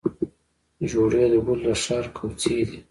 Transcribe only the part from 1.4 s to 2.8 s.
ګلو د ښار کوڅې دي